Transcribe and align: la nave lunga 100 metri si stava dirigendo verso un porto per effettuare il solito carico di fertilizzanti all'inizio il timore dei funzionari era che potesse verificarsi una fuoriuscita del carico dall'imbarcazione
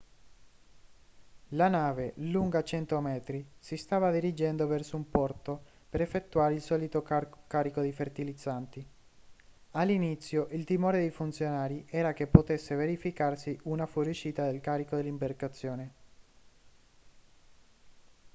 la 1.49 1.67
nave 1.67 2.13
lunga 2.15 2.63
100 2.63 2.99
metri 3.01 3.45
si 3.59 3.77
stava 3.77 4.09
dirigendo 4.09 4.65
verso 4.65 4.95
un 4.95 5.07
porto 5.07 5.61
per 5.87 6.01
effettuare 6.01 6.55
il 6.55 6.61
solito 6.63 7.03
carico 7.03 7.81
di 7.81 7.91
fertilizzanti 7.91 8.83
all'inizio 9.73 10.47
il 10.49 10.63
timore 10.65 10.97
dei 10.97 11.11
funzionari 11.11 11.85
era 11.87 12.13
che 12.13 12.25
potesse 12.25 12.73
verificarsi 12.73 13.59
una 13.65 13.85
fuoriuscita 13.85 14.45
del 14.49 14.59
carico 14.59 14.95
dall'imbarcazione 14.95 15.93